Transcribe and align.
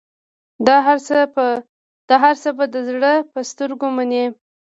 دا 2.13 2.21
هرڅه 2.27 2.49
به 2.57 2.65
د 2.73 2.75
زړه 2.87 3.13
په 3.31 3.39
سترګو 3.49 3.87
منې. 3.97 4.25